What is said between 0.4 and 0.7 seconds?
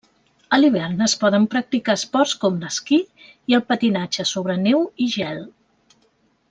A